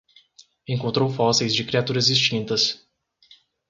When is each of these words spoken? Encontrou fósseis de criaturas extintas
Encontrou 0.67 1.11
fósseis 1.11 1.53
de 1.53 1.63
criaturas 1.63 2.09
extintas 2.09 2.81